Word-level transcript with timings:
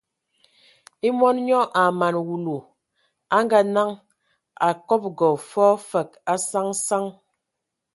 E 1.07 1.09
mɔn 1.19 1.35
nyɔ 1.45 1.59
a 1.79 1.83
mana 1.99 2.19
wulu, 2.27 2.55
a 3.35 3.37
ngaa-naŋ, 3.45 3.89
a 4.65 4.67
kɔbɔgɔ 4.87 5.27
fɔɔ 5.49 5.73
fəg 5.89 6.09
a 6.31 6.33
saŋ 6.49 6.67
saŋ 6.87 6.87
saŋ. 6.87 7.05